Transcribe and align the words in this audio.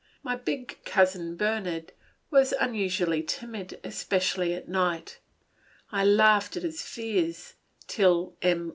My 0.23 0.35
big 0.35 0.79
cousin 0.83 1.35
Bernard 1.35 1.91
was 2.31 2.53
unusually 2.59 3.21
timid, 3.21 3.79
especially 3.83 4.51
at 4.55 4.67
night. 4.67 5.19
I 5.91 6.03
laughed 6.03 6.57
at 6.57 6.63
his 6.63 6.81
fears, 6.81 7.53
till 7.85 8.35
M. 8.41 8.69